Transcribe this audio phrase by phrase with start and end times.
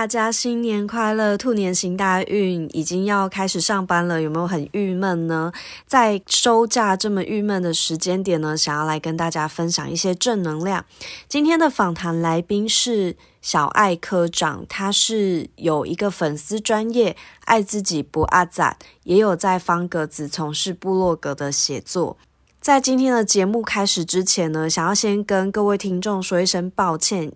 [0.00, 1.36] 大家新年快乐！
[1.36, 5.52] 兔年行大运，已经要开始上班了，有没有很郁闷呢？
[5.86, 10.86] 在收假这么郁闷的时间点呢，想要来跟大家分享一些正能量。
[11.28, 17.14] 今天的访谈来宾是小爱科长，他是有一个粉丝专业
[17.44, 22.16] 爱自己不阿赞，也有在方格子从事部落格的写作。
[22.58, 27.32] 在今天的节目开始之前呢，想要先跟各位听众说一声抱歉。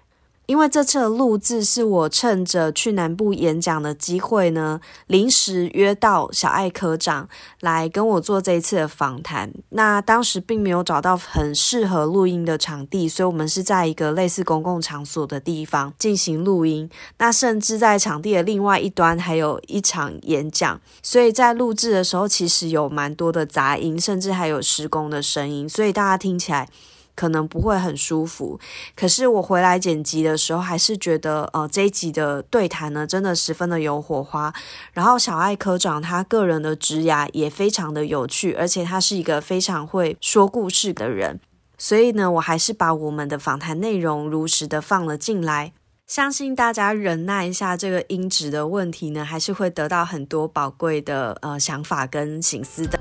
[0.47, 7.27] 因为这次的录制是我趁着去南部演讲的机会呢，临时约到小艾科长
[7.61, 9.51] 来跟我做这一次的访谈。
[9.71, 16.91] 那当时并没有找到很适合录音的场地，所以我们是在一个类似公共场所的地方进行录音。
[17.19, 26.69] 那甚至在场地的另外一端还有一场演讲，所以在录制的时候其实有蛮多的杂音，甚至还有施工的声音，所以大家听起来。
[27.15, 28.59] 可能不会很舒服，
[28.97, 34.53] 可是我回来剪辑的时候，还是觉得呃这一集的对谈呢，真的十分的有火花。
[34.93, 41.41] 然后小爱科长他个人的职涯也非常的有趣，而且他是一个非常会说故事的人，
[41.79, 45.73] 所以呢，我还是把我们的访谈内容如实的放了进来。
[46.07, 52.99] 相信大家忍耐一下这个音质的问题呢，还是会得到很多宝贵的呃想法跟心思的。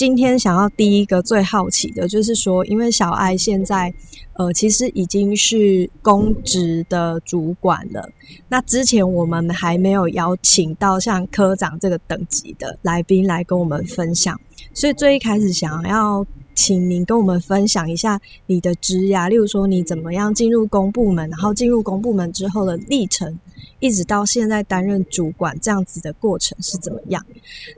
[0.00, 3.92] 今天想要第一个最好奇的就是说，因为小爱现在，
[4.32, 8.08] 呃，其实已经是公职的主管了。
[8.48, 14.40] 那之前我们还没有邀请到像科长这个等级的来宾来跟我们分享，
[14.72, 16.26] 所以最一开始想要。
[16.52, 23.38] 请您跟我们分享一下你的职涯，例如说你怎么样进入公部门，然后进入公部门之后的历程，
[23.80, 27.24] 一直到现在担任主管这样子的过程是怎么样？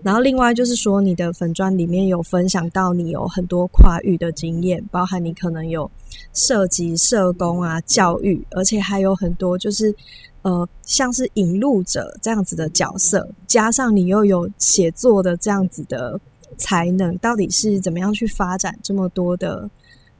[0.03, 5.91] 然后另外就是说，你的粉砖里面有分享到你有很多跨域的经验，包含你可能有
[6.35, 9.95] 涉及社工啊、教育，而且还有很多就是
[10.43, 16.21] 呃像是引路者这样子的角色，加上你又有写作的这样子的。
[16.59, 19.69] 才能到底是怎么样去发展这么多的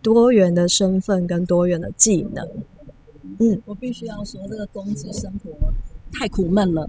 [0.01, 2.45] 多元的身份跟多元的技能？
[3.39, 5.51] 嗯，我必须要说，这个公职生活
[6.13, 6.89] 太苦闷了。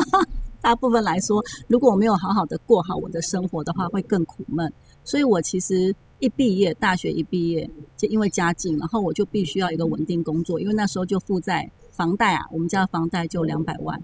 [0.60, 4.70] 大部分来说，如果我没有好好的过好我的生活的话，会更苦闷。
[5.04, 14.02] 所以我其实一毕业，大学一毕业，就因为家境，然后我就必须要一个稳定工作，因为那时候就负债房贷啊，我们家的房贷就两百万。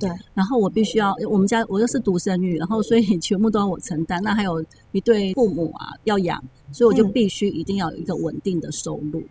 [0.00, 4.20] 对，然后我必须要，我们家我又是独生女，然后所以全部都要我承担。
[4.22, 9.22] 那还有一对父母啊要养，所以我就必须一定要有一个稳定的收入。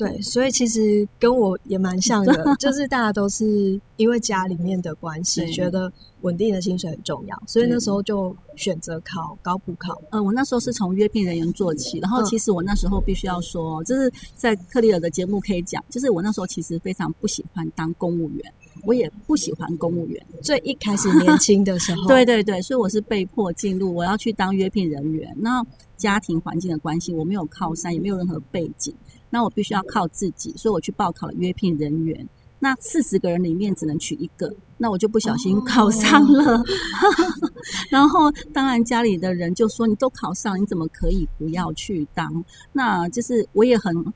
[0.00, 10.00] 对，所以其实跟我也蛮像的， 就是大家都是因为家里面的关系，觉得稳定的薪水很重要，所以那时候就选择考高普考。
[10.10, 18.52] 嗯，我那时候是从约聘人员做起，然后其实我那时候必须要说，就是在克利尔的节目可以讲，就是我那时候其实非常不喜欢当公务员。
[18.84, 25.36] 我也不喜欢公务员，最一开始年轻的时候， 对对对，所以我是被迫进入，我要去当约聘人员。
[25.36, 25.62] 那
[25.98, 28.94] 家庭环境的关系，我没有靠山，也没有任何背景，
[29.30, 32.28] 那我必须要靠自己，所以我去报考了约聘人员。
[32.58, 36.62] 那四十个人里面只能取一个，那我就不小心考上了。
[37.88, 44.12] 然后当然家里的人就说：“你都考上，你怎么可以不要去当？”那就是我也很。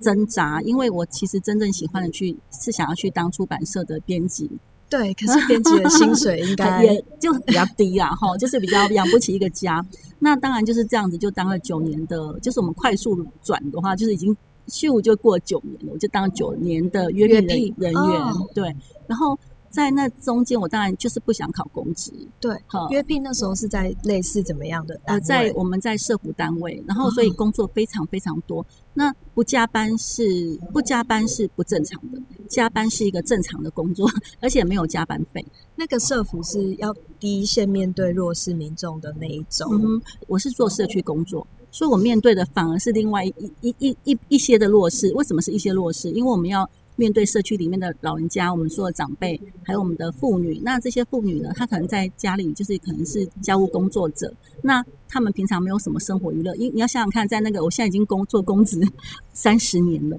[0.00, 4.50] 挣扎，因为我其实真正喜欢的去是想要去当出版社的编辑。
[4.90, 9.82] 对，可是编辑的薪水应该 也就比较低啦，哈，就是比较养不起一个家。
[10.18, 14.36] 那当然就是这样子，就当了九年的，就是我们快速转的话，就是已经
[14.66, 18.20] 秀就过九年了，我就当九年的约聘人员。
[18.54, 18.74] 对，
[19.06, 19.38] 然后。
[19.70, 22.12] 在那中间，我当然就是不想考公职。
[22.38, 22.56] 对，
[22.90, 25.00] 约聘那时候是在类似怎么样的？
[25.02, 28.64] 呃，在我们在社服单位，然后所以工作非常非常多。
[28.92, 34.08] 那不加班是不加班是不正常的，加班是一个正常的工作，
[34.40, 35.44] 而且没有加班费。
[35.74, 39.68] 那个社服是要第一线面对弱势民众的那一种。
[39.72, 45.12] 嗯，我是做社区工作，所以我面对的反而是另外一一一一一些的弱势。
[45.14, 46.08] 为什么是一些弱势？
[46.12, 46.68] 因为我们要。
[46.96, 54.32] 面对社区里面的老人家，我们说的长辈，还有我们的妇女，那这些妇女呢，她可能在家里就是可能是家务工作者，
[54.62, 58.80] 那他们平常没有什么生活娱乐，因你要想想看，在那个我现在已经工作公职
[59.34, 60.16] 三十年了，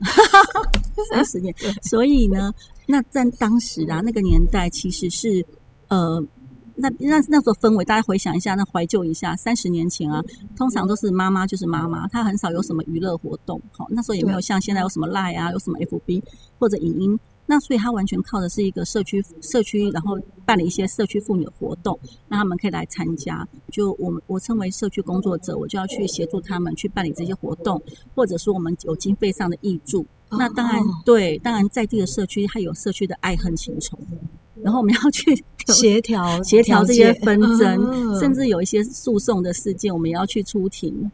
[1.09, 2.53] 三十年， 所以呢，
[2.87, 5.45] 那在当时啊那个年代，其实是
[5.87, 6.21] 呃。
[6.75, 10.23] 那那那时候氛围，大家回想一下，那怀旧一下，三十年前啊，
[10.55, 13.61] 通常都是妈妈就是妈妈，她很少有什么娱乐活动。
[13.71, 16.21] 好，那时候也没有像现在有什么 Line 啊，有什么 FB
[16.59, 23.47] 或者影音，那所以她完全靠的是一个社区社区，然后办理一些社区妇女的活动，让他们可以来参加。
[23.71, 27.81] 就我们我称为社区工作者，我就要去协助他们去办理这些活动，
[28.13, 30.05] 或者说我们有经费上的益助。
[30.29, 33.97] 那当然对，当然在地的社区，它有社区的爱恨情仇。
[34.61, 41.11] 然后我们要去协调 协调这些纷争，甚至有一些诉讼的事件，我们也要去出庭。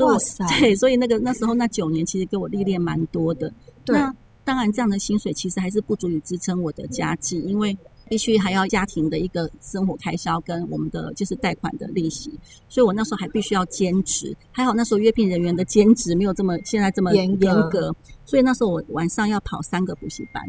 [0.00, 0.44] 哇塞！
[0.58, 3.50] 对，所以那个那时候那九年，其实给我历练蛮多的。
[3.86, 7.76] 那当然，这样的薪水其实还是不足以支撑我的家计，因为
[8.08, 12.30] 必须还要家庭的一个生活开销跟我们的就是贷款的利息，
[12.68, 14.36] 所以我那时候还必须要兼职。
[14.50, 17.94] 还好那时候约聘人员的兼职没有这么现在这么严格，
[18.26, 20.42] 所以那时候我晚上要跑三个补习班。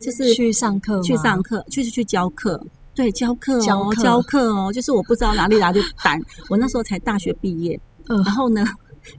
[0.00, 2.60] 就是去上课，去上课，就是去教课，
[2.94, 8.64] 对，教课哦，教课哦，就是我不知道哪里来的胆，我那时候才大学毕业， 然后呢，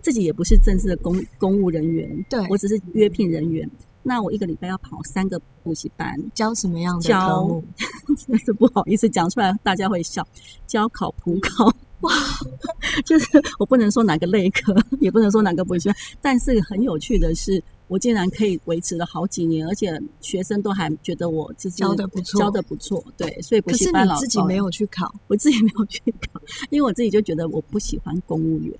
[0.01, 3.69] 自己也不是正式的公公务人员，对我只是约聘人员，
[4.03, 7.63] 那我一个礼拜要跑三个补习班，教什么样的科目？
[8.27, 10.27] 真是不好意思讲出来，大家会笑，
[10.65, 11.71] 教考普考。
[12.01, 12.11] 哇，
[13.05, 13.27] 就是
[13.59, 23.03] 我不能说哪个类科，也不能说哪个补习班，但是很有趣的是，我竟然可以维持了好几年，而且学生都还觉得我自己教的不错，教的不错。
[23.17, 28.73] 对，所以补习班老自己没有去考，我自己没有去考，因为我自己就觉得我不喜欢公务员，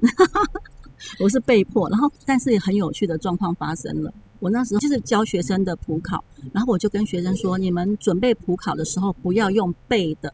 [1.20, 1.90] 我是被迫。
[1.90, 6.24] 然后，但是很有趣的状况发生了，我那时候就是教学生的普考，
[6.54, 10.34] 然后我就跟学生说，你们准备普考的时候不要用背的，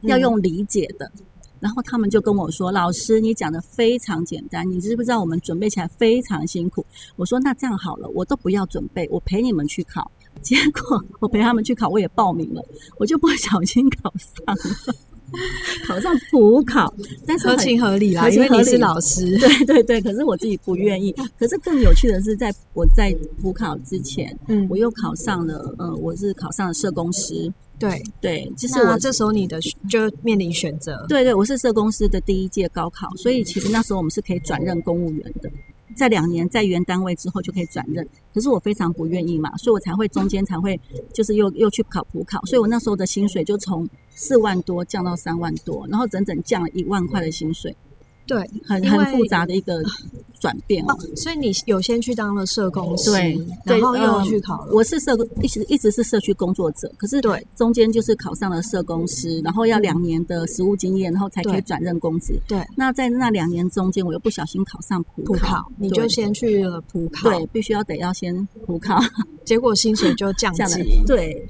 [0.00, 1.12] 要用理解的。
[1.66, 6.86] 然后他们就跟我说：“老师，你讲的非常简单，你知不知道我们准备起来非常辛苦？”
[7.16, 10.08] 我说：“那这样好了，我都不要准备，我陪你们去考。
[10.42, 12.64] ”结果我陪他们去考，我也报名了，
[13.00, 14.94] 我就不小心考上了，
[15.86, 16.92] 考上普考，
[17.26, 19.24] 但是合情合理啦，因为你是老师。
[19.38, 21.14] 对对对，可是我自己不愿意。
[21.38, 27.52] 可是更有趣的是，在我在普考之前，嗯，我又考上了，呃，我是考上了社工师。
[27.78, 31.04] 对对，就是我这时候你的就面临选择。
[31.08, 35.50] 对对，我是社公司的第一届高考，所以其实那时候我们是可以转任公务员的，
[35.94, 38.06] 在两年在原单位之后就可以转任。
[38.34, 40.80] 可是我非常不愿意嘛，所以我才会中间才会
[41.12, 47.76] 就是又又去考普考，所以我那时候的薪水就从四万多降到三万多，然后整整降了一万块的薪水。
[48.26, 49.82] 对，很很复杂的一个
[50.40, 50.96] 转变哦。
[51.14, 54.72] 所以你有先去当了社工师，对，然后又去考了。
[54.74, 62.38] 我是社工，一直一直是社区工作者，可是对中间就是考上了社工师，然后要两年的实务经验，然后才可以转任公职。
[62.48, 68.98] 对，那在那两年中间，我又不小心考上普考，你就先去了普考，对，必须要得要先普考，
[69.44, 70.82] 结果薪水就降级。
[71.06, 71.48] 对，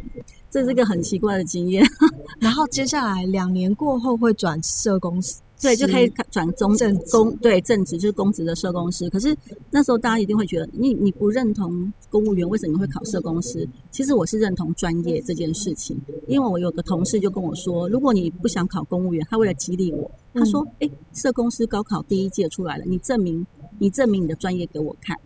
[0.51, 1.85] 这是一个很奇怪的经验。
[2.39, 5.41] 然后接下来两年过后会转社工司。
[5.61, 9.09] 对，就可以转中正公对正职，就是公职的社工师。
[9.09, 9.35] 可是
[9.71, 13.67] 那时候大家一定会觉得，你你不认同公务员，为什么会考社工师？
[13.91, 15.99] 其实我是认同专业这件事情，
[16.29, 23.47] 因为我有个同事就跟我说，如果你不想考公务员，他为了激励我，他说：“哎，社工师高考第一届出来了，你证明
[23.79, 25.17] 你证明你的专业给我看，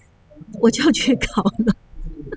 [0.60, 1.74] 我就去考了。”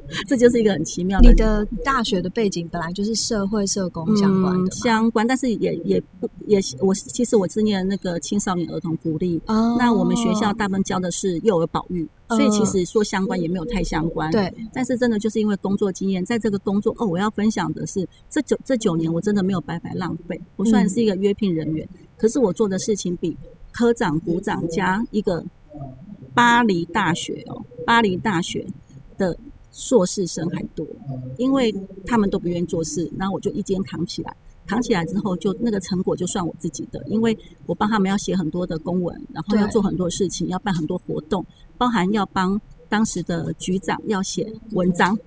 [0.28, 1.30] 这就是一个很奇妙的。
[1.30, 9.42] 你的大学的背景本来就是社会社工相关的，相关，但是也也不也我其实我是念那个青少年儿童福利，
[9.78, 14.30] 那我们学校大部分教的是幼儿保育，所以其实说相关也没有太相关。
[14.32, 20.40] 对，但是真的就是因为工作经验，在这个工作哦，我要分享的是这九这九年我真的没有白白浪费。
[20.58, 23.38] 我虽然是一个约聘人员，可是我做的事情比
[23.72, 25.44] 科长、股长加一个
[26.34, 28.68] 巴黎大学哦，巴黎大学
[29.18, 29.38] 的。
[29.74, 30.86] 硕士生还多，
[31.38, 31.74] 因为
[32.06, 34.34] 他们都不愿意做事，然后我就一肩扛起来，
[34.68, 41.44] 扛起来之后，就那个成果就算我自己的，因为我帮他们要写很多的公文，然后要做很多事情，要办很多活动，
[41.76, 45.18] 包含要帮当时的局长要写文章。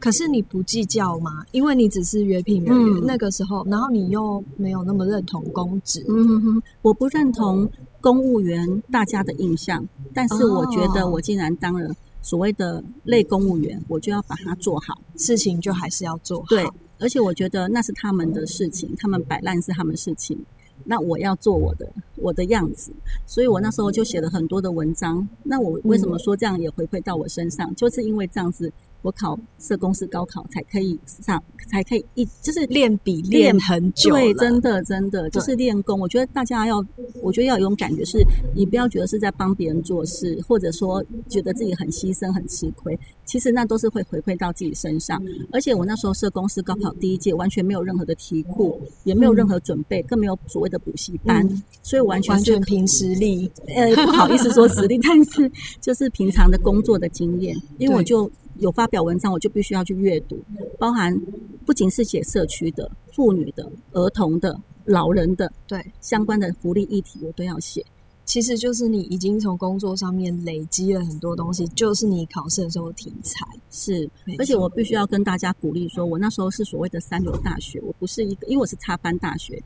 [0.00, 1.46] 可是你不计较吗？
[1.52, 6.04] 因为你只是约聘人员，那个时候，然后你又没有那么认同公职。
[6.08, 11.94] 嗯哼哼，我不认同公务员大家的印象，但是我觉得我竟然当了。
[12.22, 16.46] 所谓的类公务员，我就要把它做好，事情就还是要做好。
[16.48, 16.66] 对，
[16.98, 20.38] 而且我觉得那是他们的事情，他们摆烂是他们事情，
[20.84, 22.92] 那我要做我的我的样子。
[23.26, 25.28] 所以我那时候就写了很多的文章。
[25.42, 27.74] 那我为什么说这样也回馈到我身上？
[27.74, 28.72] 就是因为这样子。
[29.02, 34.10] 我考社工师高考才可以上，才可以一就是练笔练很久。
[34.10, 35.98] 对，真的真的就是练功。
[35.98, 36.84] 我觉得大家要，
[37.20, 42.98] 我觉得要有种感觉，是你不要觉得是在帮别人做事，或者说觉得自己很牺牲、很吃亏。
[43.24, 45.20] 其实那都是会回馈到自己身上。
[45.52, 51.48] 而且我那时候社工师高考第一届，完全没有任何的题库，也没有任何准备，更没有所谓的补习班，
[51.82, 53.50] 所以完全完全凭实力。
[53.74, 58.30] 呃，不好意思说实力， 但是就是平常的工作的经验，因为我就。
[58.58, 60.42] 有发表文章，我就必须要去阅读，
[60.78, 61.18] 包含
[61.66, 67.84] 不仅是写社区的、妇女的、儿童的、老人的，对，相关的福利议题我都要写。
[68.24, 73.44] 其实就是你已经从工作上面累积了很多东西，就是你考试的时候题材。
[73.70, 79.60] 是，而且我必须要跟大家鼓励说，我那时候是所谓的三流大学，我不是一个，因为我是插班大学。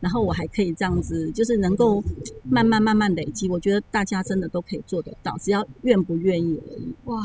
[0.00, 2.02] 然后我还可以这样子，就是能够
[2.44, 3.48] 慢慢慢慢累积。
[3.48, 6.94] 我觉得大家真的都可以做得到，只要愿不愿意而已。
[7.04, 7.20] 哇，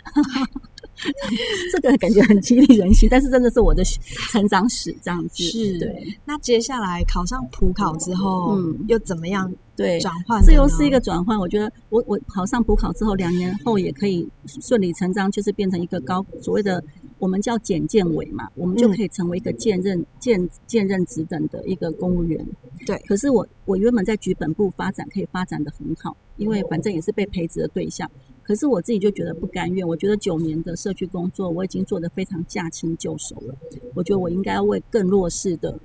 [1.72, 5.42] 这个感觉很激励人心，但是真的是我的成长史这样子。
[5.42, 6.18] 是，对。
[6.24, 9.52] 那接下来考上普考之后，嗯，又怎么样？
[9.76, 11.36] 对，转换，这又是一个转换。
[11.36, 16.82] 我觉得，我我考上普考之后，两年后也可以顺理成章，就是变成一个高所谓的。
[17.20, 22.44] 我们叫检建委嘛，我们就可以成为一个兼任、兼兼任职等的一个公务员。
[22.84, 22.98] 对。
[23.06, 28.10] 可是我我原本在局本部发展可以发展的很好，因为反正也是被培植的对象。
[28.44, 33.54] 可是我自己就觉得不甘愿，我觉得九年的社区工作我已经做得非常驾轻就熟了。
[33.94, 35.80] 我觉得我应该要为更弱势的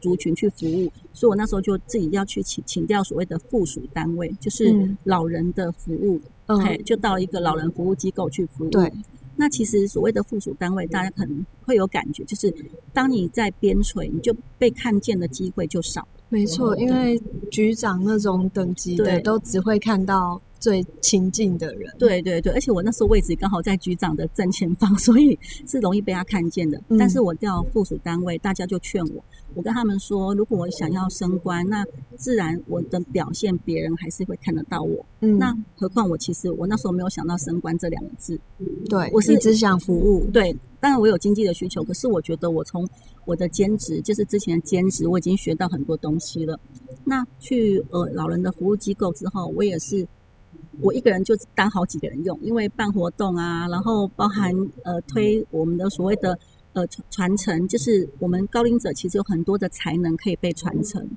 [0.00, 8.70] 族群去服务，所以我那时候就自己要去请请掉所谓的附属单位，就是老人的服务，嘿，就到一个老人服务机构去服务。
[8.70, 8.92] 对。
[9.36, 12.52] 那其实所谓的附属单位，大家可能会有感觉，就是
[12.92, 16.06] 当你在边陲，你就被看见的机会就少。
[16.28, 17.18] 没错，因为
[17.50, 20.42] 局长那种等级的，都只会看到。
[20.60, 25.36] 最亲近的人，对对对，而且我那时候位置刚好在局长的正前方， 所以
[25.66, 26.80] 是容易被他看见的。
[26.98, 29.24] 但是我调附属单位，大家就劝我，
[29.54, 31.82] 我跟他们说，如果我想要升官，那
[32.16, 35.04] 自然我的表现别人还是会看得到我。
[35.20, 38.38] 嗯，那何况我其实我那时候没有想到升官这两个字，
[38.88, 40.28] 对我是只想服务。
[40.30, 42.86] 对，当然我有经济的需求，可是我觉得我从
[43.24, 46.60] 我的兼职，就是之前的兼职，我已经学到很多东西了。
[47.02, 50.06] 那去呃老人的服务机构之后，我也是。
[50.82, 54.52] 我一个人就当好几个人用，因为办活动啊，然后包含
[54.84, 56.38] 呃推我们的所谓的
[56.72, 61.08] 呃传传承，就是我们高龄者其实有很多的才能可以被传承。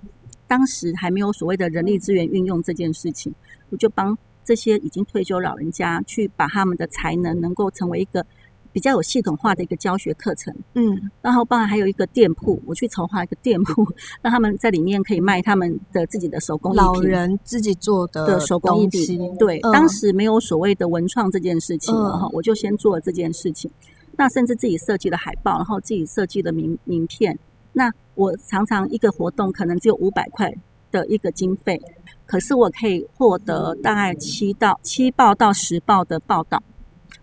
[0.48, 3.34] 当时还没有所谓的人力资源运用这件事情，
[3.70, 8.26] 我就帮这些已经退休老人家去把他们的才能能够成为一个。
[8.74, 13.88] 比较有系统化的一个教学课程，嗯，然后包含还有一个店铺，我去筹划一个店铺，
[14.22, 19.34] 让他们在里面可以卖他们的自己的手工艺老人自己做的的手工艺品。
[19.38, 23.70] 对，当时没有所谓的文创这件事情，然后我就先做了这件事情。
[24.18, 27.38] 那甚至自己设计了海报，然后自己设计的名名片。
[27.72, 30.52] 那我常常一个活动可能只有五百块
[30.92, 31.82] 的一个经费，
[32.26, 36.62] 可是我可以获得大概七到七报到十报的报道。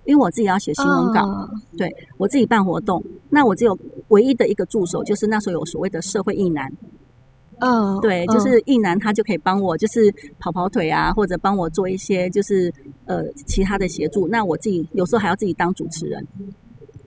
[0.04, 3.78] 因为我自己要写新闻稿，对我自己办活动，那我只有
[4.08, 6.72] 唯一的一个助手，就是那时候有所谓的社会艺男，
[7.58, 12.72] 嗯，对，就是艺男他就可以帮我，就是跑跑腿啊，或者帮我做一些就是
[13.04, 14.26] 呃其他的协助。
[14.28, 16.26] 那我自己有时候还要自己当主持人，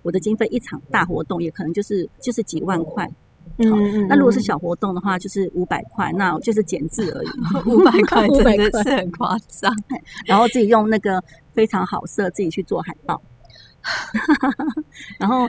[0.04, 3.10] 我的经费一场大活动也可能就是就是几万块。
[3.58, 7.28] 嗯，那如果是小活动的话，就是五百块，那就是减字而已。
[7.70, 9.72] 五百块真的是很夸张。
[10.26, 11.24] 然后自己用那个
[11.54, 13.22] 非常好色，自己去做海报。
[15.20, 15.46] 然后，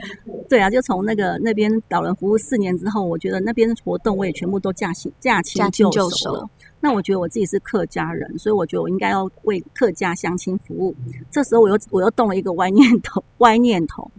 [0.48, 6.50] 对啊，就从那个那边老人服务四年之后，我觉得那边的活动我也全部都驾轻驾轻就熟了。
[6.80, 10.94] 那我觉得我自己是客家人，所以我觉得我应该要为客家乡亲服务。
[11.30, 14.10] 这时候我又我又动了一个歪念头， 歪念头。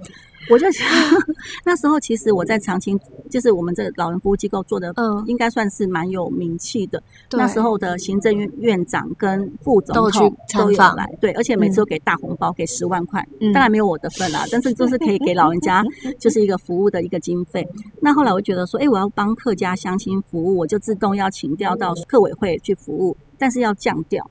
[0.49, 0.87] 我就想，
[1.65, 2.99] 那时候其实我在长青，
[3.29, 7.01] 就是我们这老人服务机构做的，嗯，应该算是蛮有名气的。
[7.31, 15.83] 那时候的行政院院长跟副总统都有来，对，而且每次都给大红包，给十万块，当然没有我的份啦，但是就是可以给老人家，
[16.19, 17.67] 就是一个服务的一个经费。
[18.01, 24.29] 那后来我觉得说，哎，我要帮客家乡亲服务，我就自动要请调到客委会去服务，但是要降调。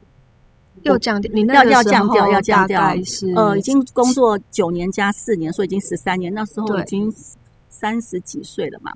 [0.84, 6.32] 又降调，你那要要降掉，要降掉，是呃，已经工作九年加四年，所以已经十三年。
[6.32, 7.12] 那时候已经
[7.68, 8.92] 三十几岁了嘛。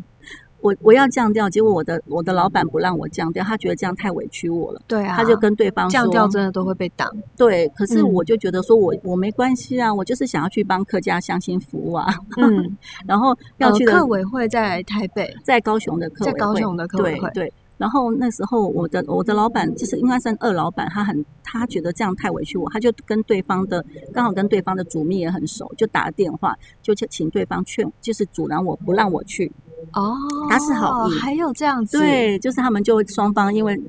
[0.61, 4.83] 我我要降调，结果我的我的老板不让我降调，他觉得这样太委屈我了。
[4.89, 7.09] 对啊，他就跟对方降调真的都会被挡。
[7.37, 12.13] 对，可是我就觉得说我我没关系啊，我就是想要去帮客家乡亲服务啊。
[12.39, 12.77] 嗯，
[13.07, 17.53] 然后要去客委会在台北，在高雄的客在高雄的客委会对。
[17.79, 23.83] 然后那时候，我的我的老板就是应该算二老板，他很他觉得这样太委屈我，他就跟对方的
[24.13, 29.51] 刚好跟对方的主秘也很熟，就打了电话，就请对方劝，就是阻拦我不让我去。
[29.93, 30.13] 哦，
[30.51, 33.81] 他是好意，还有这样子，对，就是他们就双方因为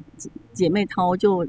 [0.54, 1.44] 姐妹淘就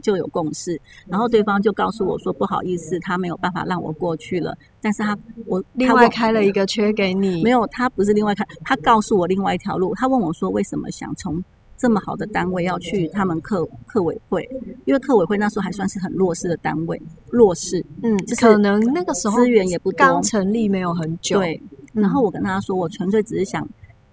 [0.00, 11.44] 就有共识，然后对方就告诉我说不好意思，他没有办法让我过去了，但是他我另外开了一个缺给你，没有，他不是另外开，他告诉我另外一条路，他问我说为什么想从。
[11.82, 14.48] 这么好的单位要去他们客客委会，
[14.84, 21.60] 因为客委会那时候还算是很弱势的单位，弱势，嗯，就是可能那个时候资源也不多刚成立没有很久，对。
[21.92, 23.68] 然后我跟他说，我纯粹只是想，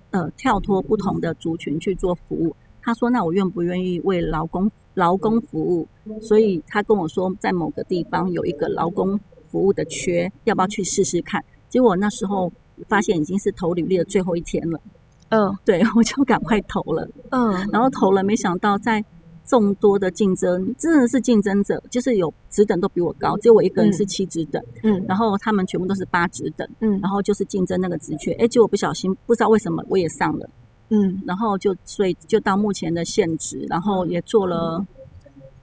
[0.09, 2.55] 呃，跳脱不同的族群去做服务。
[2.81, 5.88] 他说，那我愿不愿意为劳工劳工服务？
[6.19, 11.45] 所以他跟我说，在某个地方有一个劳工服务的缺，要不要去试试看？
[11.69, 12.51] 结果那时候
[12.88, 14.81] 发现已经是投履历的最后一天了，
[15.29, 17.07] 嗯对 我就赶快投了。
[17.29, 19.03] 嗯然后投了，没想到在
[19.45, 30.50] 众多的竞争，真的是竞争者，就是有职等都比我高，只有我一个人是七职等，嗯然后他们全部都是八职等，嗯然后就是竞争那个职缺，哎，结果不小心不知道为什么我也上了，
[30.89, 34.86] 嗯然后就所以就到目前的现职，然后也做了。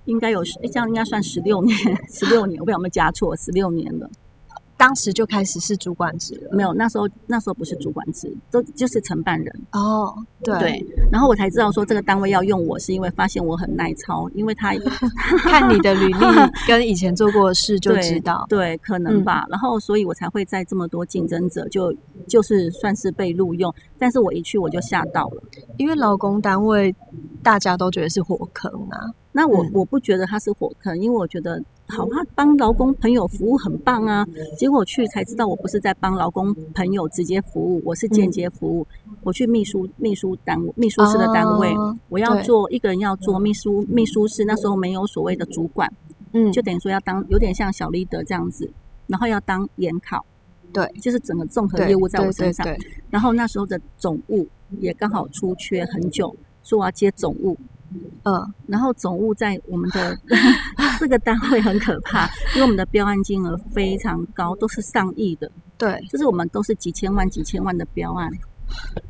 [0.06, 1.76] 应该有十，这样应该算十六年，
[2.08, 4.08] 十六年，我不知道有没有加错，十六年了。
[4.76, 9.61] 当时就开始是主管职了，没有，那时候那时候不是主管职，都就是承办人。
[9.73, 10.14] 哦，
[10.45, 14.75] 对对，然后我才知道说这个单位要用我，是因为发现我很耐操，因为他
[15.45, 16.21] 看你的履历
[16.68, 19.47] 跟以前做过的事就知道，嗯对，可能吧。
[19.49, 21.95] 然后，所以我才会在这么多竞争者就
[22.28, 25.42] 就是算是被录用，但是我一去我就吓到了。
[25.78, 26.95] 因为劳工单位
[27.42, 29.00] 大家都觉得是火坑啊，
[29.33, 34.26] 那我、嗯我不觉得它是火坑，因为我觉得好，他帮劳工朋友服务很棒啊。
[34.58, 38.86] 结果去才知道，我不是在帮劳工朋友直接服务，我是间接服务。
[39.22, 45.92] 我去秘书秘书单位秘书室的单位，哦我要做一个人要做秘书秘书室，那时候没有所谓的主管，
[46.32, 48.70] 嗯，就等于说要当有点像小 leader 这样子，
[49.06, 50.24] 然后要当研考，
[50.72, 52.66] 对，就是整个综合业务在我身上。
[53.10, 54.46] 然后那时候的总务
[54.78, 57.56] 也刚好出缺很久，说我要接总务，
[58.24, 60.18] 嗯然后总务在我们的
[60.98, 68.30] 这个单位很可怕，因为我们的标案金额非常高，都是上亿的，对，就是我们都是几千万、几千万的标案，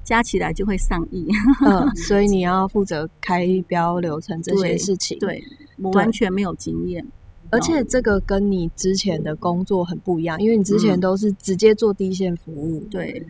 [0.04, 1.26] 加起来就会上亿。
[1.64, 5.42] 嗯， 所以你要负责开标流程这些事情，，对
[5.78, 7.06] 我完全没有经验，
[7.50, 13.25] 而且这个跟你之前的工作很不一样，因为你之前嗯都是直接做第一线服务，对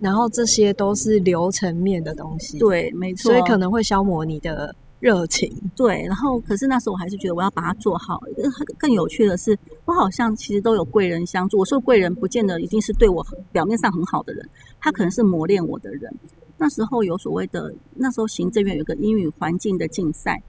[0.00, 3.32] 然后这些都是流程面的东西，，对，没错。
[3.32, 8.20] 所以可能会消磨你的热情，对，然后可是那时候我还是觉得我要把它做好。
[8.36, 11.58] 更更有趣的是，我好像其实都有贵人相助。
[11.58, 16.08] 我说贵人不见得一定是对我表面上很好的人，他可能是磨练我的人。
[16.56, 20.40] 那时候有所谓的，那时候行政院有个英语环境的竞赛，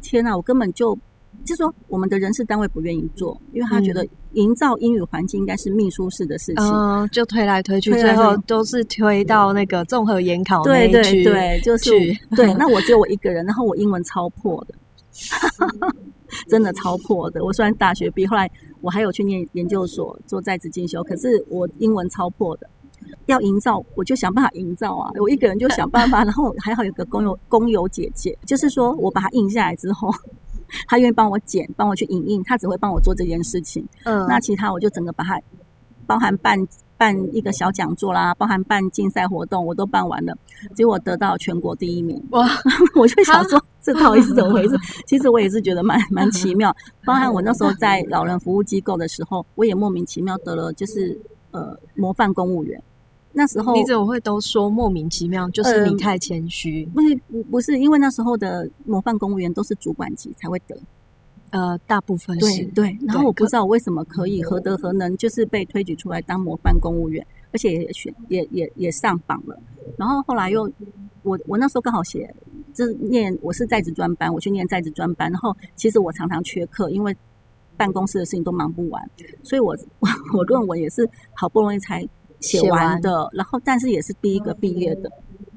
[0.00, 0.98] 天哪，我根本就
[1.44, 6.64] 就说我们的人事单位不愿意做，因为他觉得营造英语环境应该是秘书室的事情。
[6.64, 12.54] 嗯，就推来推去，推推最后都是推到那个综合研考那对对一区对，就是去对。
[12.54, 14.74] 那我只有我一个人，然后我英文超破的，
[16.48, 17.44] 真的超破的。
[17.44, 18.50] 我虽然大学毕业，后来
[18.80, 22.68] 我还有去念研究所做在职进修，可是我英文超破的。
[23.26, 25.10] 要营造，我就想办法营造啊！
[25.20, 30.08] 我一个人就想办法，然后还好有个工友工友姐姐，就是说我把它印下来之后，
[30.86, 33.86] 她愿意帮我剪，帮我去影印，他只会帮我做这件事情。
[34.04, 35.40] 嗯，那其他我就整个把它
[36.06, 36.58] 包含办
[36.96, 40.36] 办一个小讲座啦，包含办竞赛活动，我都办完了，
[40.74, 42.22] 结果得到全国第一名。
[42.30, 42.46] 哇，
[42.94, 44.76] 我就想说，这到底是怎么回事？
[45.06, 46.74] 其实我也是觉得蛮蛮奇妙。
[47.04, 51.18] 包含我那时候在老人服务机构的时候，我也莫名其妙得了，就是
[51.50, 52.80] 呃模范公务员。
[53.34, 55.48] 那时候你怎么会都说莫名其妙？
[55.50, 60.76] 就是你嗯太谦虚，不是不不是，因为那时候的模范公务员都是主管级才会得。
[61.50, 69.58] 呃，大部分对是，对，然后我不知道为什么可以何德何能，就是被推举出来当模范公务员，而且也选也也也上榜了。
[69.98, 70.70] 然后后来又
[71.22, 72.34] 我我那时候刚好写，
[72.72, 77.14] 就是念我是在职专班，我去念在职专班，然后其实我常常缺课，因为
[77.76, 79.10] 办公室的事情都忙不完，
[79.42, 82.02] 所以我我 我论文也是好不容易才
[82.42, 85.10] 写完的，然后但是也是第一个毕业的。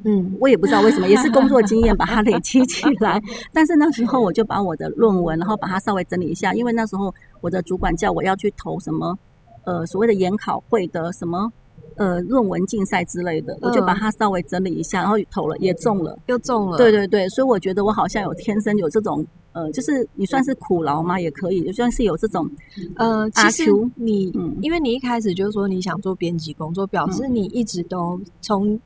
[0.08, 3.20] 嗯我也不知道为什么，也是工作经验把它累积起来。
[3.52, 9.18] 但是那时候我就把我的论文，然后把它稍微整理一下，因为那时候我的主管叫我要去投什么
[9.64, 11.52] 呃所谓的研考会的什么
[11.96, 16.18] 呃论文竞赛之类的，我就把它稍微整理一下，然后投了，也中了。
[16.28, 21.20] 又中了，对对对，所以我觉得我好像有天生有这种呃，就是你算是苦劳吗？
[21.20, 22.50] 也可以，就算是有这种
[22.98, 28.80] 呃，阿其实你、嗯因为你一开始就是说你想做编辑工作，表示你一直都从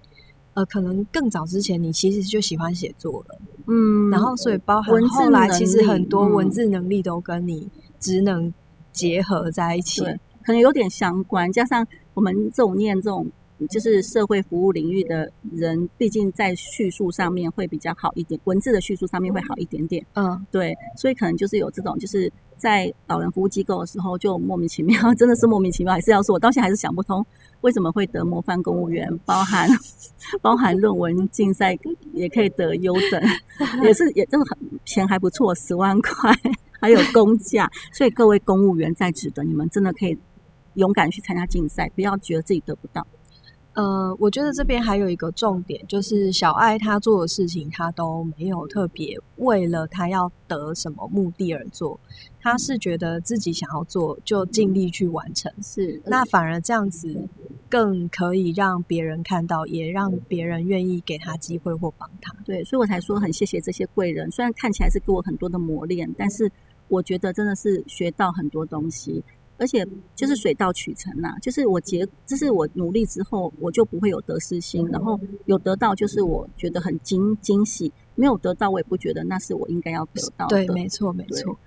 [0.54, 7.68] 呃可能更早之前你其实就喜欢写作了，嗯，然后所以包含文字后来其实很多嗯文字能力都跟你
[8.00, 8.54] 职能
[8.92, 10.02] 结合在一起。
[10.02, 11.86] 对，可能有点相关，加上
[12.20, 13.26] 我们这种念这种
[13.70, 20.06] 就是社会服务领域的人，毕竟在叙述上面会比较好一点，文字的叙述上面会好一点点。
[20.16, 27.26] 嗯对，所以可能就是有这种就是在老人服务机构的时候，就莫名其妙， 真的是莫名其妙，还是要说，我到现在还是想不通，
[27.62, 29.70] 为什么会得模范公务员，包含
[30.42, 31.78] 包含论文竞赛
[32.12, 33.22] 也可以得优等，
[33.82, 36.34] 也是也真的很钱还不错，十万块，
[36.80, 40.18] 还有公假，所以各位公务员在职的，你们真的可以
[40.80, 43.06] 勇敢去参加竞赛，不要觉得自己得不到。
[43.74, 51.98] 呃，我觉得这边还有一个重点，就是小爱她做的事情，她都没有特别为了她要得什么目的而做，
[52.42, 57.30] 她是觉得自己想要做就尽力去完成，是那反而这样子
[57.70, 62.34] 更可以让别人看到，也让别人愿意给他机会或帮他。
[62.44, 66.52] 对，所以我才说很谢谢这些贵人，虽然看起来是给我很多的磨练，但是
[66.90, 69.24] 我觉得真的是学到很多东西。
[69.60, 80.66] 而且就是水到渠成呐，就是我结，就是我努力之后，我就不会有得失心，然后有得到，就是我觉得很惊惊喜；没有得到，我也不觉得那是我应该要得到的。
[80.66, 81.58] 对，没错，没错。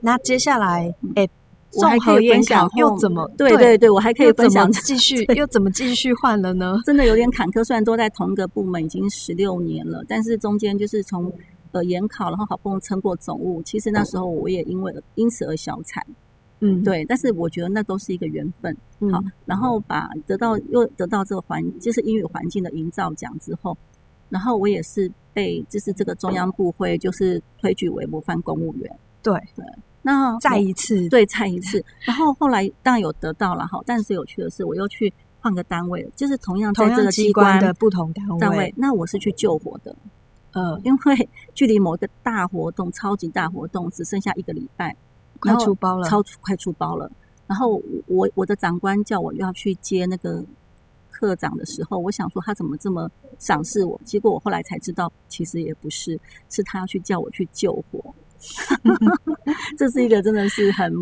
[0.00, 1.28] 那接下来，哎，
[1.74, 3.30] 我还可以分享又怎么？
[3.36, 6.80] 对对对，我还可以分享继续，又怎么继续换了呢？
[6.86, 11.30] 真的有点坎坷，虽然都在同一个部门已经十六年了，但是中间就是从
[11.72, 16.02] 呃研考，然后好不容易撑过总务，其实那时候我也因为因此而小惨。
[16.64, 18.76] 嗯，对，但是我觉得那都是一个缘分。
[19.10, 23.76] 好，然后把得到又得到这个环，就是英语环境的营造奖之后，
[24.28, 28.96] 然后我也是被就是这个中央部会就是推举为模范公务员。
[29.24, 29.64] 对对，
[30.02, 31.84] 那再一次，对，再一次。
[32.06, 39.96] 然后后来当然有得到了哈，但是有趣的是，我又去换个单位，就是同样在这个机关的不同单位，那我是去救火的。
[40.52, 44.94] 呃，因为 距离某一个大活动、超级大活动只剩下一个礼拜。
[45.42, 47.10] 快出包了，超快出包了。
[47.46, 50.42] 然后我我的长官叫我要去接那个
[51.10, 54.00] 科长的时候，我想说他怎么这么赏识我？
[54.04, 58.14] 结果我后来才知道，其实也不是，是他要去叫我去救火。
[59.78, 60.92] 这是一个真的是很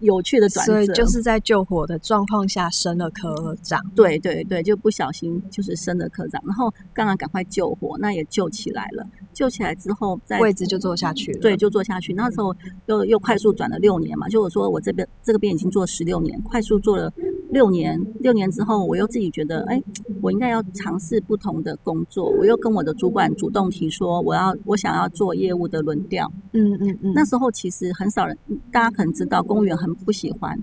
[0.00, 3.80] 有趣的转折，所以就是在救火的状况下升了科长。
[3.94, 9.06] 对对对，就不小心就是升了科长，然后刚刚赶快救火，那也救起来了。
[9.32, 11.40] 救起来之后，在位置就坐下去了。
[11.40, 12.12] 对，就坐下去。
[12.12, 12.54] 那时候
[12.86, 17.12] 又又快速转了六年嘛，就我说我这边这个边已经做十六年，快速做了。
[17.50, 19.82] 六年，六年之后，我又自己觉得，哎，
[20.22, 22.30] 我应该要尝试不同的工作。
[22.38, 26.30] 我又跟我的主管主动提说，我要，我想要做业务的轮调。
[26.52, 27.12] 嗯嗯嗯。
[27.14, 28.36] 那时候其实很少人，
[28.70, 30.58] 大家可能知道，公务员很不喜欢，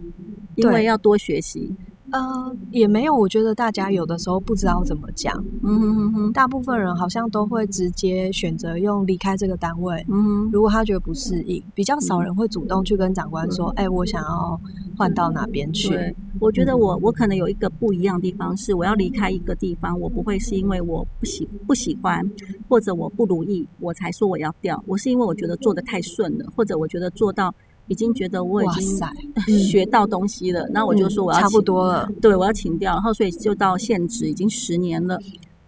[0.55, 1.75] 因为要多学习。
[2.11, 5.43] 呃，也没有，我觉得大家有的时候不知道怎么讲。
[5.61, 10.05] 嗯哼哼哼，大部分人好像都会直接选择用离开这个单位。
[10.07, 14.59] 嗯哼，如果他觉得不适应，比较少人会主动去跟长官说：“哎，我想要
[14.97, 22.23] 换到哪边去。”我觉得我我可能有一个不一样的地方是，我要离开一个地方，我不会是因为我不喜不喜欢
[22.69, 24.81] 或者我不如意，我才说我要调。
[24.87, 27.53] 我是因为我觉得做的太顺了，或者我觉得做到。
[27.87, 28.99] 已经觉得我已经
[29.57, 35.17] 学到东西了，那我就说我要差不多了，对我要请掉，然后所以就到现职已经十年了，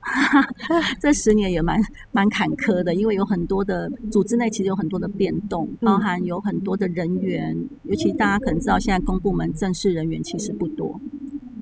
[0.99, 1.79] 这十年也蛮
[2.11, 10.99] 蛮坎坷的，因为有很多的组织内其实有很多的变动，包含有很多的人员，尤其大家可能知道现在公部门正式人员其实不多，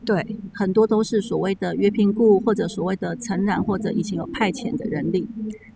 [0.05, 5.27] 对，很多都是所谓的约聘雇或者所谓的承揽或者以前有派遣的人力，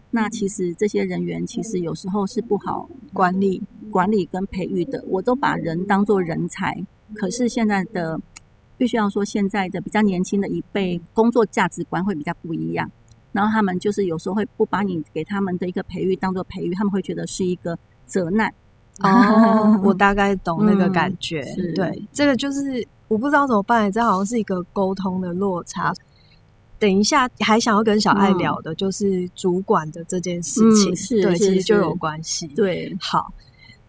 [0.09, 3.61] 那其实这些人员其实有时候是不好管理。
[3.91, 6.73] 管理跟培育的，我都把人当做人才。
[7.13, 8.19] 可是现在的，
[8.77, 12.89] 必须要说，现在的比较年轻的一辈，工作价值观会比较不一样。
[13.33, 18.51] 然后他们就是有时候会不把你给他们的一个培育当做培育，他们会觉得是一个责难。
[19.03, 21.43] 哦， 我大概懂那个感觉。
[21.75, 25.93] 对，这个就是我不知道怎么办，这好像是一个沟通的落差。
[26.79, 32.47] 等一下，还想要跟小爱聊的就是主管的这件事情，是对，其实就有关系。
[32.47, 33.31] 对，好。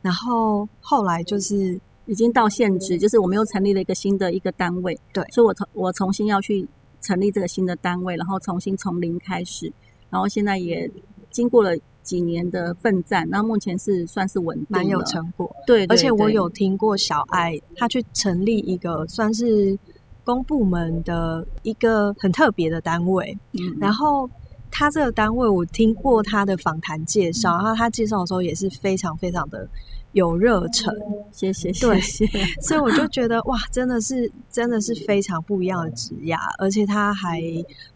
[0.03, 6.69] 然后后来就是已经到现职，就是我们又成立了一个新的一个单位，对，所以我重我重新要去
[7.01, 9.73] 成立这个新的单位，然后重新从零开始，
[10.11, 10.91] 然后现在也
[11.31, 11.71] 经过了
[12.03, 19.79] 几年的奋战，那目前是算是稳定，蛮有成果，对，而且我有听过小爱他去成立一个算是
[20.25, 24.29] 公部门的一个很特别的单位，嗯，然后。
[24.73, 29.69] 他这个单位，我听过他的访谈介绍，然后他介绍的时候也是非常非常的
[30.13, 30.93] 有热忱。
[31.31, 32.39] 谢谢，对，谢谢。
[32.63, 37.41] 所以我就觉得哇，真的是真的是非常不一样的职涯，而且他还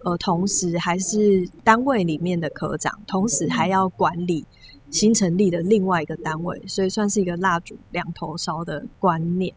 [0.05, 4.45] 呃，同时还是单位里面的科长，同时还要管理
[4.91, 9.53] 新成立的另外一个单位，所以算是一个蜡烛两头烧的观念。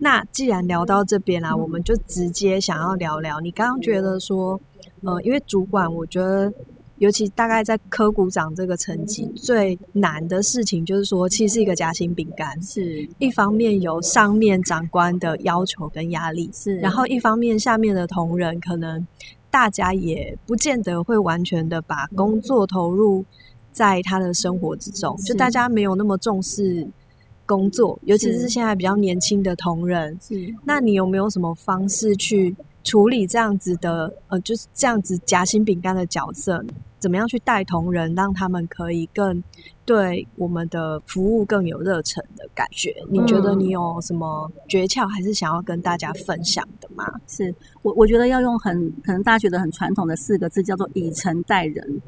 [0.00, 4.58] 那既然聊到这边啦，我们就直接想要聊聊，你刚刚觉得说。
[5.04, 6.52] 呃，因为主管，我觉得
[6.98, 12.60] 尤其大概在科股长这个层级，最难的事情就是说，其实是一个夹心饼干。
[12.62, 19.06] 是一方面有上面长官的要求跟压力，是，然后一方面下面的同仁可能
[19.50, 23.24] 大家也不见得会完全的把工作投入
[23.72, 26.86] 在他的生活之中，就大家没有那么重视
[27.44, 30.16] 工作，尤其是现在比较年轻的同仁。
[30.22, 32.54] 是，那你有没有什么方式去？
[32.84, 36.62] 处理这样子的，呃，就是这样子夹心饼干的角色，
[36.98, 39.42] 怎么样去带同仁，让他们可以更
[39.86, 42.94] 对我们的服务更有热忱的感觉？
[43.10, 47.10] 你觉得你有什么诀窍，还是想要跟大家分享的吗？
[47.26, 52.00] 是我，我觉得要用很可能大家觉得很传统的四个字，叫做以诚待人。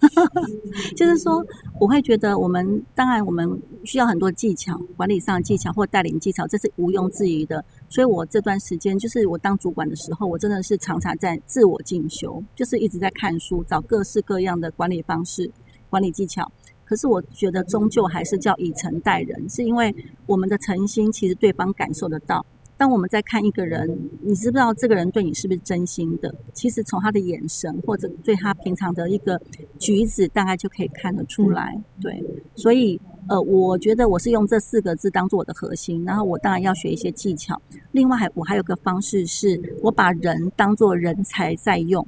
[0.96, 1.44] 就是说，
[1.78, 7.64] 我会觉得我们当然我们需要很多技巧，管理上的技巧或带领技巧，这是毋庸置疑的。
[7.88, 15.50] 所以我这段时间，就是我当主管的时候，我真的是常常在自我进修，就是一直在看书，找各式各样的管理方式、
[15.90, 16.50] 管理技巧。
[16.84, 19.94] 可是我觉得，终究还是叫以诚待人，是因为
[20.26, 22.44] 我们的诚心，其实对方感受得到。
[22.82, 23.88] 当我们在看一个人，
[24.22, 26.34] 你知不知道这个人对你是不是真心的？
[26.52, 29.40] 其实从他的眼神或者对他平常的一个
[29.78, 31.80] 举止，大概就可以看得出来。
[32.00, 32.20] 对，
[32.56, 37.56] 所以呃，我觉得我是用这四个字当做我的核心，然后我当然要学一些技巧。
[37.92, 42.04] 另外，还我还有个方式是，我把人当做人才在用，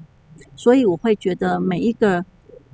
[0.56, 2.24] 所以我会觉得每一个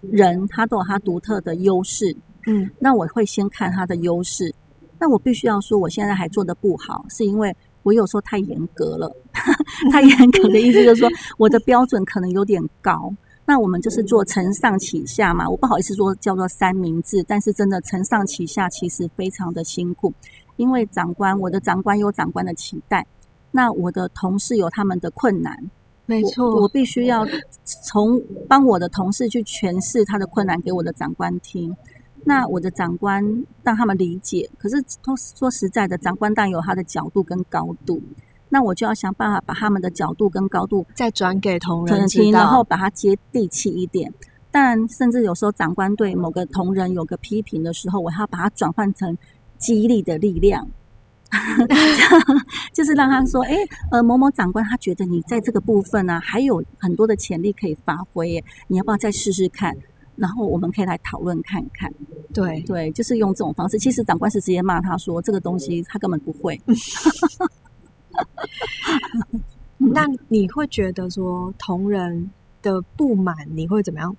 [0.01, 2.17] 人他都有他独特的优势。
[2.47, 4.55] 嗯，那我会先看他的优势。
[4.99, 7.55] 那我必须要说，我现在还做的不好，是因为。
[7.83, 9.11] 我有时候太严格了，
[9.90, 13.12] 太严格的意思就是说，我的标准可能有点高。
[13.47, 20.12] 那我们就是做承上启下嘛，我不好意思说叫做三明治，但是真的承上启下其实非常的辛苦，
[20.57, 23.05] 因为长官，我的长官有长官的期待，
[23.51, 25.57] 那我的同事有他们的困难，
[26.07, 27.27] 没错，我必须要
[27.64, 31.75] 从帮我的同事去诠释他的困难给我的长官听。
[32.24, 38.00] 那我的长官让他们理解，可是说说实在的，长官当然有他的角度跟高度，
[38.48, 44.12] 那我就要想办法把他们的角度跟高度再转给同仁听然后把它接地气一点。
[44.50, 49.16] 但甚至有时候长官对某个同仁有个批评的时候，我要把它转换成
[49.59, 50.68] 激励的力量，
[52.74, 53.56] 就是让他说：“哎，
[53.92, 59.76] 呃，某某长官他觉得你在这个部分呢还有很多的潜力可以发挥，你要不要再试试看？”
[60.20, 61.90] 然后我们可以来讨论看看，
[62.35, 63.78] 对对，就是用这种方式。
[63.78, 66.61] 其实长官是直接骂他说这个东西他根本不会。
[69.78, 72.30] 那你会觉得说同仁
[72.62, 74.14] 的不满你会怎么样？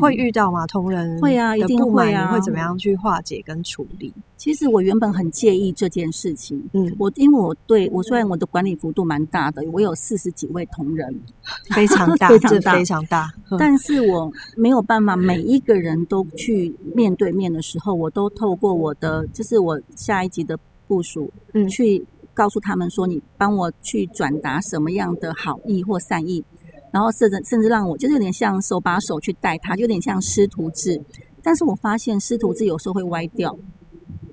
[0.00, 0.66] 会遇到吗？
[0.66, 2.32] 同仁会啊，一定会啊。
[2.32, 4.12] 会怎么样去化解跟处理？
[4.36, 6.62] 其实我原本很介意这件事情。
[6.72, 11.18] 嗯，我因为我对我虽然我的管理幅度蛮大的，我有四十几位同仁，
[11.74, 13.32] 非常大， 非常大，非常大。
[13.58, 26.44] 但是我没有办法每一个人都去面对面的时候，我都透过我的就是我下一级的部署，嗯，去告诉他们说，你帮我去转达什么样的好意或善意。
[26.92, 31.00] 然后甚至甚至让我就是有点像手把手去带他，有点像师徒制。
[31.42, 33.56] 但是我发现师徒制有时候会歪掉，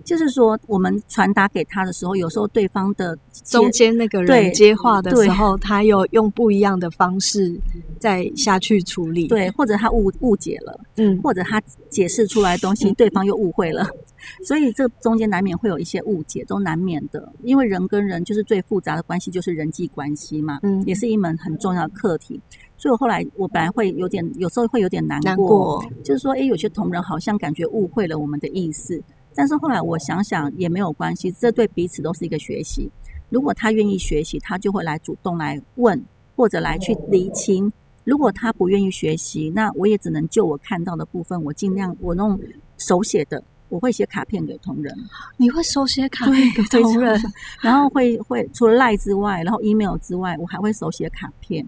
[0.07, 7.59] 就是说我们传达给他的时候，有时候对方的中间那个人接话的时候，他有用不一样的方式
[7.99, 13.85] 再下去处理，对，或者他误误解了，嗯，或者他解释出来的东西， 对方又误会了。
[14.43, 17.31] 所以这中间难免会有一些误解，都难免的。
[17.43, 22.39] 因为人跟人就是最复杂的关系，就是人际关系嘛，嗯，也是一门很重要的课题。
[22.77, 29.01] 所以我后来我本来会有点，有时候会有点难过，就是说，哎，有些同仁好像感觉误会了我们的意思。
[29.37, 32.89] 但是后来我想想也没有关系，这对彼此都是一个学习。
[33.29, 36.03] 如果他愿意学习，他就会来主动来问，
[36.35, 37.71] 或者来去厘清。
[38.03, 42.39] 如果他不愿意学习，那我也只能就我看到的部分，我尽量我弄
[42.77, 43.43] 手写的。
[43.69, 44.95] 我会写卡片给同仁，
[45.35, 47.21] 你会手写卡片给同仁，
[47.59, 51.67] 然后会会除了赖之外，然后 email 之外，我还会手写卡片，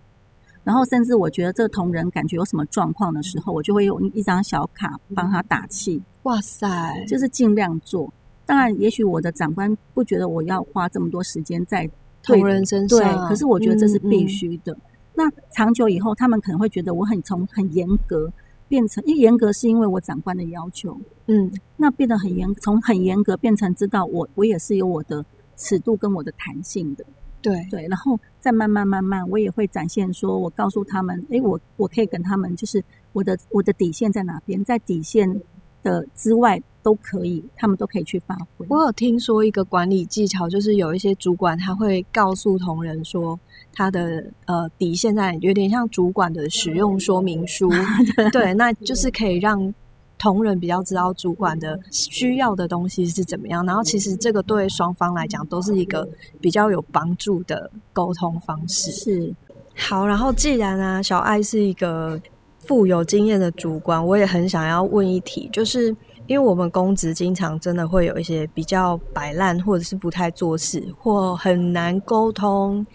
[0.70, 6.00] 然后甚至我觉得这个同仁感觉有什么状况的时候，我就会用一张小卡帮他打气。
[6.24, 6.68] 哇塞，
[7.08, 8.14] 就是尽量做。
[8.46, 11.90] 当然，也许我的长官不觉得我要花这么多时间在
[12.22, 14.78] 同仁身上，对可是我觉得这是必须的。
[15.16, 18.32] 那长久以后，他们可能会觉得我很从很严格。
[18.68, 27.04] 变成，因为严格是因为我长官的要求，嗯，那变得很严，从很严格变成知道我我也是有我的尺度跟我的弹性的，
[27.42, 35.42] 对对，然后再慢慢慢慢，我也会展现说，我告诉他们，哎，我我可以跟他们，就是我的我的底线在哪边，在底线
[35.84, 36.62] 的之外。
[36.82, 38.66] 都可以，他们都可以去发挥。
[38.70, 43.38] 我有听说一个管理技巧，就是有一些主管他会告诉同仁说，
[43.74, 47.70] 他的呃底线在有点像主管的使用说明书，
[48.32, 49.72] 对，那就是可以让
[50.20, 53.66] 同仁比较知道主管的需要的东西是怎么样。
[53.66, 56.08] 然后其实这个对双方来讲都是一个
[56.40, 58.92] 比较有帮助的沟通方式。
[58.92, 59.34] 是
[59.76, 62.22] 好，然后既然啊，小爱是一个
[62.60, 65.88] 富有经验的主管，我也很想要问一题，就是
[66.28, 72.86] 因为我们公职经常真的会有一些比较摆烂，或者是不太做事，或很难沟通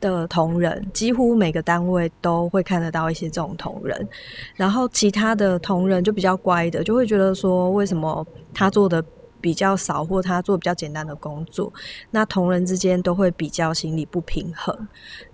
[0.00, 4.08] 的同仁，几乎每个单位都会看得到一些这种同仁。
[4.54, 9.04] 然后其他的同仁就比较乖的，就会觉得说，为什么他做的
[9.40, 11.72] 比较少，或他做比较简单的工作，
[12.10, 14.76] 那同仁之间都会比较心理不平衡。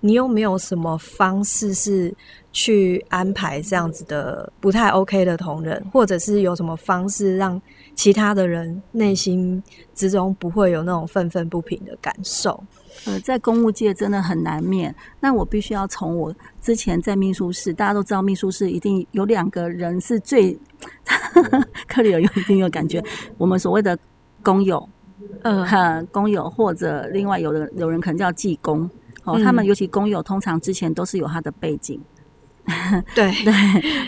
[0.01, 2.15] 你有没有什么方式是
[2.53, 7.61] 去安排这样子的不太 OK 的同仁，或者是有什么方式让
[7.95, 9.63] 其他的人内心
[9.95, 12.63] 之中不会有那种愤愤不平的感受？
[13.07, 14.95] 呃，在公务界真的很难免。
[15.21, 20.59] 那我必须要从我之前在秘书室，大家都知道秘书室一定有两个人是最，
[21.87, 23.03] 克里尔有一定有感觉，
[23.37, 23.99] 我们所谓的
[24.43, 24.89] 工友，
[25.43, 25.67] 嗯。
[25.67, 28.89] 哈，工友或者另外有的有人可能叫技工，
[29.25, 32.01] 哦，他们尤其工友通常之前都是有他的背景，
[33.15, 33.53] 对对，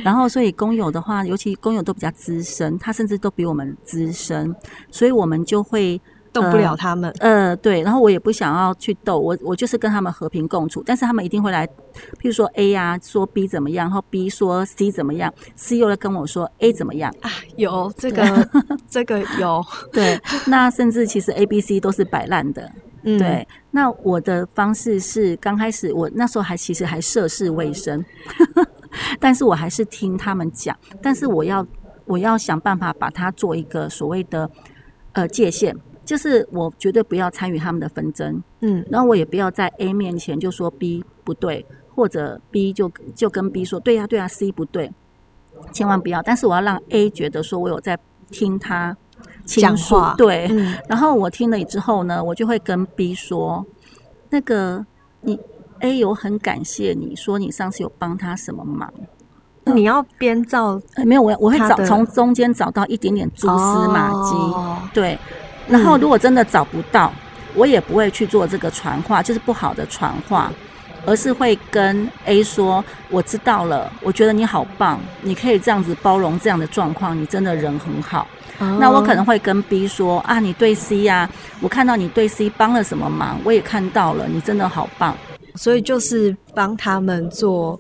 [0.03, 4.55] 然后所以工友的话，尤其工友都比较资深，他甚至都比我们资深，
[4.91, 6.01] 所以我们就会。
[6.41, 7.11] 动不了他们。
[7.19, 18.49] 呃，对，然后我也不想要去斗，我我就是跟他们和平共处，但是他们一定会来，譬如说 A 呀、说 B 怎么样，然后 B 说 C 怎么样，C 又来跟我说 A 怎么样，啊，有这个，
[18.89, 22.71] 这个有， 对，那甚至其实 A、B、C 都是摆烂的，
[23.05, 23.47] 嗯，对。
[23.71, 28.05] 那我的方式是刚开始我那时候还其实还涉世未深，
[29.21, 31.67] 但是我还是听他们讲，但是我要
[32.07, 34.51] 我要想办法把它做一个所谓的
[35.13, 35.77] 呃界限。
[36.07, 38.83] 就是我绝对不要参与他们的纷争，嗯。
[38.89, 44.91] 然后我也不要在 A 面前就说 B 不对，或者 B 就就跟 B 说对呀、对呀、c 不对，
[45.73, 46.23] 千万不要。
[46.23, 47.99] 但是我要让 A 觉得说我有在
[48.31, 48.97] 听他
[49.45, 50.47] 讲话，对。
[50.51, 50.75] 嗯。
[50.89, 53.67] 然后我听了之后呢，我就会跟 B 说，
[54.31, 54.87] 那个
[55.21, 55.39] 你
[55.81, 58.91] A 有很感谢你说你上次有帮他什么忙，
[59.65, 64.79] 你要编造呃没有我我会找从中间找到一点点蛛丝马迹，哦。
[64.95, 65.19] 对，
[65.69, 67.13] 然后如果真的找不到，
[67.55, 70.53] 我也不会去做这个传话，就是不好的传话，
[71.05, 78.27] 而是会跟 A 说：“我知道了，我觉得你好棒，你可以这样子包容这样的状况，你真的人很好。”
[78.79, 81.29] 那我可能会跟 B 说：“啊，你对 C 呀、
[81.61, 85.15] 我看到你对 C 帮了什么忙，我也看到了，你真的好棒。
[85.55, 87.79] 所以就是帮他们做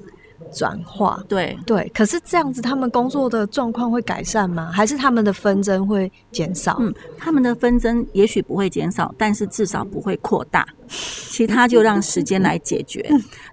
[0.56, 1.22] 转化。
[1.28, 4.70] 对”对，可是这样子，他们工作的状况会改善吗？
[4.72, 6.78] 还是他们的纷争会减少？
[6.80, 13.08] 嗯，他们的纷争也许不会减少，但是至少不会扩大，其他就让时间来解决。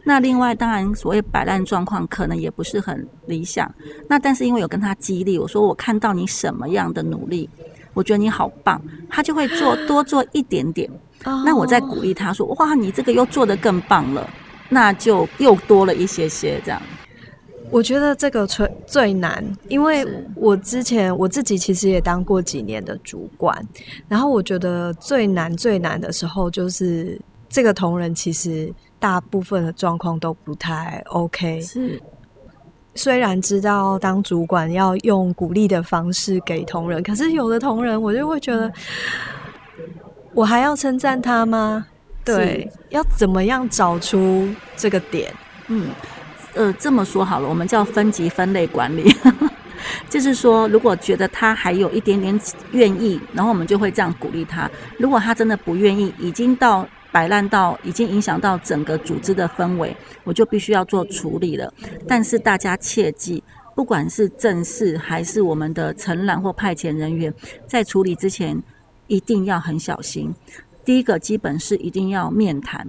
[0.05, 3.69] 那另外，当然所谓摆烂状况可能也不是很理想。
[4.07, 7.49] 那但是因为有跟他激励，我说我看到你什么样的努力，
[7.93, 10.89] 我觉得你好棒，他就会做多做一点点。
[11.45, 14.29] 那我再鼓励他说：“哇，你这个又做得更棒了。”
[14.73, 16.81] 那就又多了一些些这样。
[17.69, 20.05] 我觉得这个最最难，因为
[20.35, 23.59] 我之前我自己其实也当过几年的主管，
[24.07, 31.61] 然后我觉得最难最难的时候就是这个同仁其实大部分的状况都不太 OK。
[31.61, 31.99] 是
[32.93, 38.71] 虽然知道当主管要用鼓励的方式给同仁，可是有的同仁我就会觉得，
[40.35, 41.87] 我还要称赞他吗？
[42.23, 45.33] 对，要怎么样找出这个点？
[45.67, 45.89] 嗯，
[46.53, 49.13] 呃，这么说好了，我们叫分级分类管理，
[50.09, 52.39] 就是说，如果觉得他还有一点点
[52.71, 61.73] 愿意，然后我们就会这样鼓励他；如果他真的不愿意，已经到摆烂到已经影响到整个组织的氛围，我就必须要做处理了。
[62.07, 63.43] 但是大家切记。
[63.75, 67.33] 不管是正式还是我们的承揽或派遣人员，
[67.65, 68.61] 在处理之前
[69.07, 70.31] 一定要很小心。
[70.85, 72.87] 第一个基本是一定要面谈，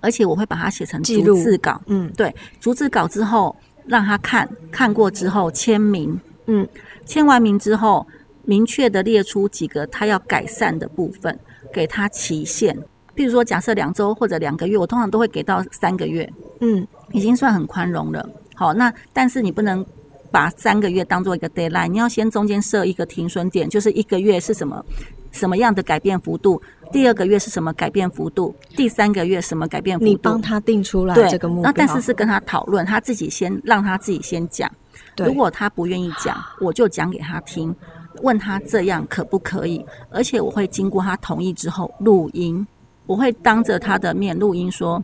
[0.00, 1.80] 而且我会把它写成逐字稿。
[1.86, 3.54] 嗯对，逐字稿之后
[3.86, 6.66] 让他看看过之后签名，嗯，
[7.04, 8.06] 签完名之后，
[8.44, 11.38] 明确的列出几个他要改善的部分，
[11.72, 12.76] 给他期限。
[13.16, 18.26] 譬如说，假设两周或者两个月，我通常都会给到三个月，嗯已经算很宽容了。
[18.54, 19.84] 好，那但是你不能
[20.30, 24.84] 把三个月当做一个 deadline，你要先中间设一个停损点，就是一个月是什么
[25.32, 26.62] 什么样的改变幅度，
[26.92, 30.08] 第二个月是什么改变幅度，第三个月什么改变幅度。
[30.10, 34.70] 你帮他定出来这个目标，那但是是跟他讨论，他自己先让他自己先讲。
[35.18, 37.74] 如果他不愿意讲，我就讲给他听。
[38.22, 42.66] 问他这样可不可以，而且我会经过他同意之后录音，
[43.06, 45.02] 我会当着他的面录音说，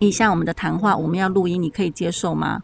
[0.00, 2.60] 以下我们的谈话我们要录音，你可以接受吗？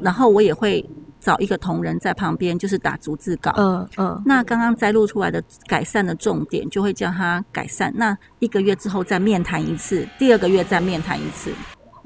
[0.00, 0.84] 然后我也会
[1.26, 3.52] 找一个同仁在旁边，就是打逐字稿。
[3.56, 7.92] 嗯嗯，那刚刚摘录出来的改善的重点，就会叫他改善。
[7.96, 11.50] 那一个月之后再面谈一次，第二个月再面谈一次。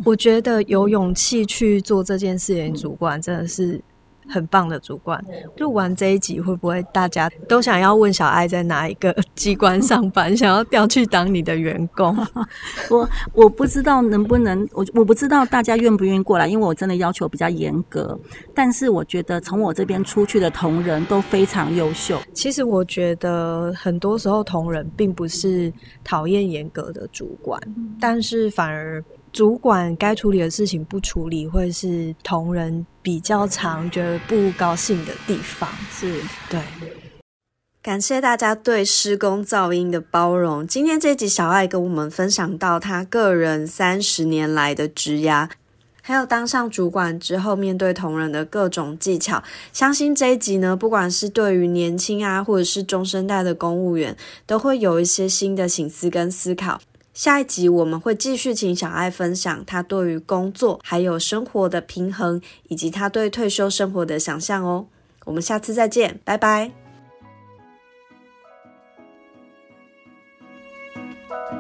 [0.06, 3.78] 我觉得有勇气去做这件事情，主管真的是。
[4.30, 5.22] 很棒的主管，
[5.58, 12.16] 录完这一集会不会大家都想要问小爱在哪一个 机关上班，想要调去当你的员工？
[12.88, 18.18] 我我不知道能不能，我我不知道大家愿不愿意过来，因为我真的要求比较严格。
[18.54, 22.18] 但是我觉得从我这边出去的同仁都非常优秀。
[22.32, 25.72] 其实我觉得很多时候同仁并不是
[26.04, 27.60] 讨厌严格的主管，
[28.00, 29.02] 但是反而。
[29.32, 35.68] 主管该处理的事情不处理，会是同仁比较常觉得不高兴的地方。
[35.92, 36.60] 是对，
[37.80, 40.66] 感谢大家对施工噪音的包容。
[40.66, 45.48] 今天这集小爱跟我们分享到他个人三十年来的职涯，
[46.02, 49.42] 还有当上主管之后面对同仁的各种技巧。
[49.72, 56.80] 相信这一集呢，不管是对于年轻啊，或者是中生代的公务员，都会有一些新的醒思跟思考。
[57.12, 64.86] 下一集我们会继续请小爱分享她对于工作还有生活的平衡，以及她对退休生活的想象哦。
[65.26, 66.79] 我们下次再见，拜拜。